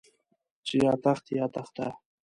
چې 0.65 0.75
يا 0.85 0.93
تخت 1.03 1.25
يا 1.37 1.45
تخته. 1.55 1.87